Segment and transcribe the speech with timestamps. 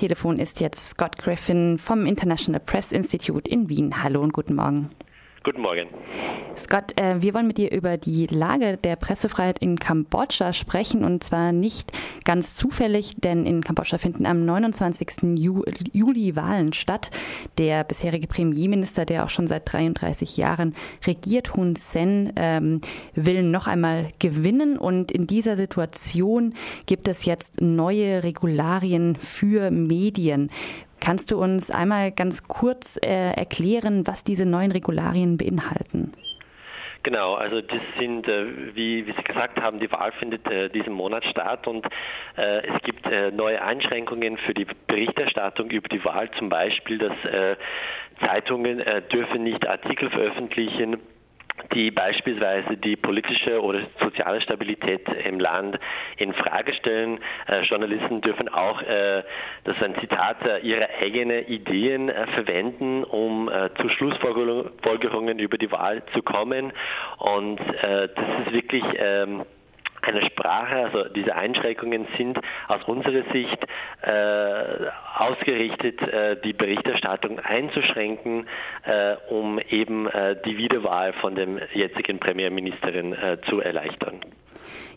[0.00, 4.02] Telefon ist jetzt Scott Griffin vom International Press Institute in Wien.
[4.02, 4.88] Hallo und guten Morgen.
[5.42, 5.88] Guten Morgen.
[6.54, 11.24] Scott, äh, wir wollen mit dir über die Lage der Pressefreiheit in Kambodscha sprechen und
[11.24, 11.92] zwar nicht
[12.24, 15.38] ganz zufällig, denn in Kambodscha finden am 29.
[15.38, 15.62] Ju
[15.92, 17.10] Juli Wahlen statt.
[17.56, 20.74] Der bisherige Premierminister, der auch schon seit 33 Jahren
[21.06, 22.82] regiert, Hun Sen, ähm,
[23.14, 26.52] will noch einmal gewinnen und in dieser Situation
[26.84, 30.50] gibt es jetzt neue Regularien für Medien.
[31.00, 36.12] Kannst du uns einmal ganz kurz äh, erklären, was diese neuen Regularien beinhalten?
[37.02, 40.92] Genau, also das sind, äh, wie, wie Sie gesagt haben, die Wahl findet äh, diesen
[40.92, 41.86] Monat statt und
[42.36, 47.24] äh, es gibt äh, neue Einschränkungen für die Berichterstattung über die Wahl, zum Beispiel, dass
[47.24, 47.56] äh,
[48.20, 50.98] Zeitungen äh, dürfen nicht Artikel veröffentlichen
[51.72, 55.78] die beispielsweise die politische oder soziale Stabilität im Land
[56.16, 57.18] in Frage stellen.
[57.46, 59.22] Äh, Journalisten dürfen auch, äh,
[59.64, 65.58] das ist ein Zitat, äh, ihre eigenen Ideen äh, verwenden, um äh, zu Schlussfolgerungen über
[65.58, 66.72] die Wahl zu kommen.
[67.18, 69.44] Und äh, das ist wirklich ähm,
[70.02, 73.66] eine Sprache, also diese Einschränkungen sind aus unserer Sicht
[74.02, 78.46] äh, ausgerichtet, äh, die Berichterstattung einzuschränken,
[78.84, 84.20] äh, um eben äh, die Wiederwahl von dem jetzigen Premierministerin äh, zu erleichtern.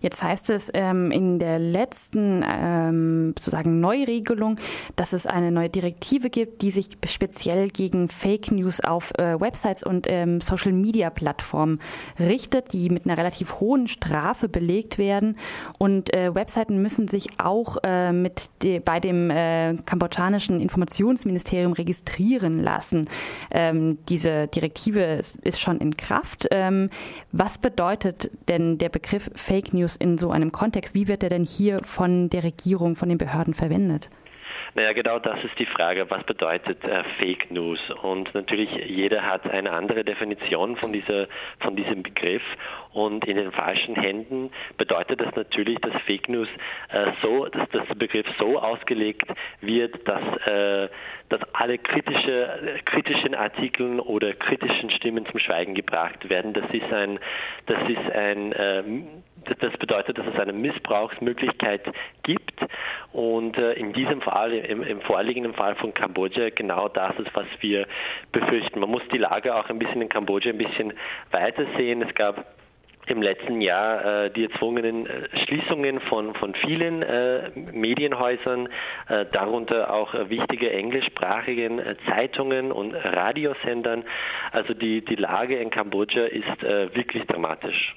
[0.00, 4.58] Jetzt heißt es ähm, in der letzten ähm, sozusagen Neuregelung,
[4.96, 9.82] dass es eine neue Direktive gibt, die sich speziell gegen Fake News auf äh, Websites
[9.82, 11.80] und ähm, Social Media Plattformen
[12.18, 15.36] richtet, die mit einer relativ hohen Strafe belegt werden.
[15.78, 22.62] Und äh, Webseiten müssen sich auch äh, mit de, bei dem äh, kambodschanischen Informationsministerium registrieren
[22.62, 23.08] lassen.
[23.50, 26.48] Ähm, diese Direktive ist, schon in Kraft.
[26.50, 26.90] Ähm,
[27.30, 29.82] was bedeutet denn der Begriff Fake News?
[29.82, 30.94] News in so einem Kontext?
[30.94, 34.08] Wie wird er denn hier von der Regierung, von den Behörden verwendet?
[34.74, 37.78] Naja, genau das ist die Frage, was bedeutet äh, Fake News?
[38.02, 41.26] Und natürlich, jeder hat eine andere Definition von, dieser,
[41.60, 42.42] von diesem Begriff.
[42.92, 46.48] Und in den falschen Händen bedeutet das natürlich, dass Fake News
[46.88, 49.26] äh, so, dass, der Begriff so ausgelegt
[49.60, 50.88] wird, dass, äh,
[51.28, 56.54] dass alle kritische, kritischen Artikeln oder kritischen Stimmen zum Schweigen gebracht werden.
[56.54, 57.18] Das ist ein,
[57.66, 58.82] das ist ein äh,
[59.42, 61.82] das bedeutet, dass es eine Missbrauchsmöglichkeit
[62.22, 62.60] gibt
[63.12, 67.46] und äh, in diesem Fall, im, im, vorliegenden Fall von Kambodscha, genau das ist, was
[67.60, 67.86] wir
[68.32, 68.80] befürchten.
[68.80, 70.92] Man muss die Lage auch ein bisschen in Kambodscha ein bisschen
[71.30, 72.02] weiter sehen.
[72.02, 72.44] Es gab
[73.06, 78.68] im letzten Jahr äh, die erzwungenen äh, Schließungen von, von vielen äh, Medienhäusern,
[79.08, 84.04] äh, darunter auch äh, wichtige englischsprachigen Zeitungen und Radiosendern.
[84.52, 87.94] Also die, die Lage in Kambodscha ist wirklich dramatisch.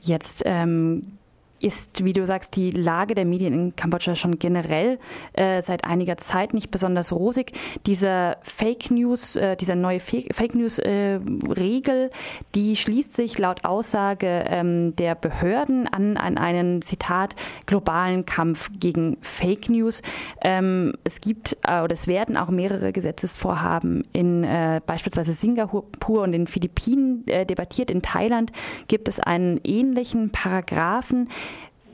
[0.00, 1.18] Jetzt ähm,
[1.60, 4.98] ist, wie du sagst, die Lage der Medien in Kambodscha schon generell
[5.32, 7.52] äh, seit einiger Zeit nicht besonders rosig.
[7.86, 12.10] Dieser Fake News, äh, dieser neue Fake News äh, Regel,
[12.54, 17.34] die schließt sich laut Aussage ähm, der Behörden an, an einen Zitat
[17.66, 20.02] globalen Kampf gegen Fake News.
[20.42, 26.32] Ähm, es gibt äh, oder es werden auch mehrere Gesetzesvorhaben in äh, beispielsweise Singapur und
[26.32, 27.90] den Philippinen äh, debattiert.
[27.90, 28.52] In Thailand
[28.86, 31.28] gibt es einen ähnlichen Paragraphen.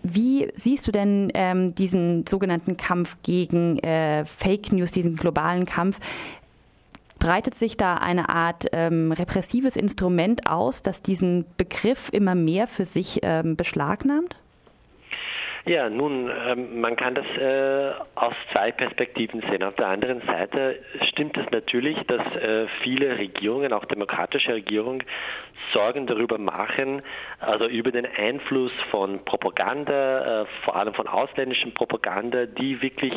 [0.07, 5.99] Wie siehst du denn ähm, diesen sogenannten Kampf gegen äh, Fake News, diesen globalen Kampf?
[7.19, 12.85] Breitet sich da eine Art ähm, repressives Instrument aus, das diesen Begriff immer mehr für
[12.85, 14.37] sich ähm, beschlagnahmt?
[15.67, 19.63] Ja, nun, ähm, man kann das äh, aus zwei Perspektiven sehen.
[19.63, 25.03] Auf der anderen Seite stimmt es natürlich, dass äh, viele Regierungen, auch demokratische Regierungen,
[25.73, 27.01] Sorgen darüber machen,
[27.41, 33.15] also über den Einfluss von Propaganda, äh, vor allem von ausländischen Propaganda, die wirklich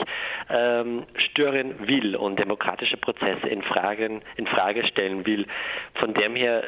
[0.49, 5.45] ähm, stören will und demokratische Prozesse in, Fragen, in Frage stellen will.
[5.95, 6.63] Von dem her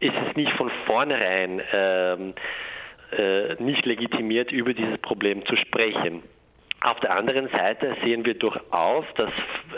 [0.00, 2.40] ist es nicht von vornherein ähm, äh,
[3.58, 6.22] nicht legitimiert, über dieses Problem zu sprechen.
[6.80, 9.32] Auf der anderen Seite sehen wir durchaus, dass,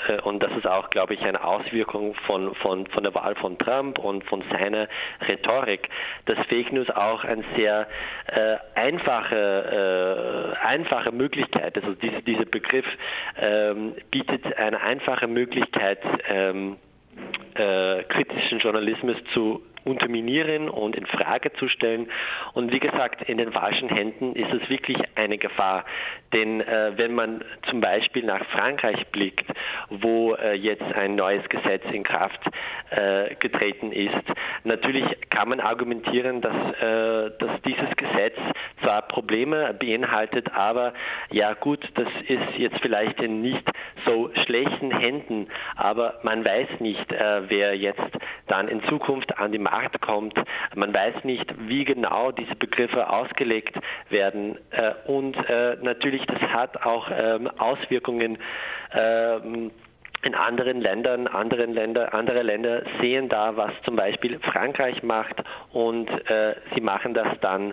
[0.08, 3.56] äh, und das ist auch, glaube ich, eine Auswirkung von, von, von der Wahl von
[3.56, 4.86] Trump und von seiner
[5.26, 5.88] Rhetorik,
[6.26, 7.88] dass Fake News auch eine sehr
[8.26, 12.86] äh, einfache, äh, einfache Möglichkeit, also diese, dieser Begriff
[13.40, 16.76] ähm, bietet eine einfache Möglichkeit, ähm,
[17.54, 22.10] äh, kritischen Journalismus zu unterminieren und in Frage zu stellen.
[22.54, 25.84] Und wie gesagt, in den falschen Händen ist es wirklich eine Gefahr.
[26.32, 29.46] Denn äh, wenn man zum Beispiel nach Frankreich blickt,
[29.88, 32.40] wo äh, jetzt ein neues Gesetz in Kraft
[32.90, 34.14] äh, getreten ist,
[34.64, 38.36] natürlich kann man argumentieren, dass, äh, dass dieses Gesetz
[38.82, 40.92] zwar Probleme beinhaltet, aber
[41.30, 43.64] ja gut, das ist jetzt vielleicht in nicht
[44.06, 48.00] so schlechten Händen, aber man weiß nicht, äh, wer jetzt
[48.46, 49.69] dann in Zukunft an die Macht
[50.00, 50.34] kommt.
[50.74, 53.76] Man weiß nicht, wie genau diese Begriffe ausgelegt
[54.08, 58.38] werden äh, und äh, natürlich, das hat auch ähm, Auswirkungen
[58.92, 59.70] ähm,
[60.22, 65.36] in anderen Ländern, anderen Länder, andere Länder sehen da, was zum Beispiel Frankreich macht
[65.72, 67.72] und äh, sie machen das dann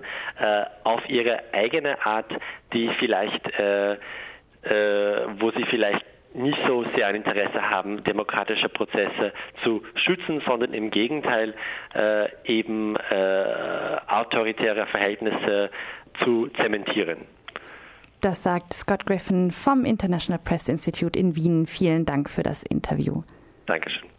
[0.85, 2.31] auf ihre eigene Art,
[2.71, 3.43] die vielleicht,
[4.63, 6.05] wo sie vielleicht
[6.37, 11.53] nicht so sehr ein Interesse haben, demokratische Prozesse zu schützen, sondern im Gegenteil
[11.95, 15.69] äh, eben äh, autoritäre Verhältnisse
[16.23, 17.19] zu zementieren.
[18.21, 21.67] Das sagt Scott Griffin vom International Press Institute in Wien.
[21.67, 23.21] Vielen Dank für das Interview.
[23.67, 24.16] Dankeschön.